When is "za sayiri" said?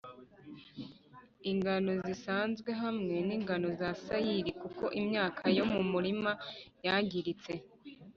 3.79-4.51